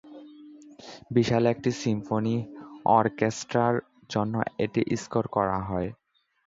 বিশাল 1.11 1.43
একটি 1.53 1.71
সিম্ফনি 1.81 2.35
অর্কেস্ট্রার 2.97 3.75
জন্য 4.09 4.33
এটি 4.63 4.81
স্কোর 5.03 5.25
করা 5.35 5.57
হয়। 5.69 5.89